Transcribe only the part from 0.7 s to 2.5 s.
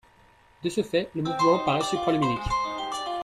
ce fait, le mouvement parait supraluminique.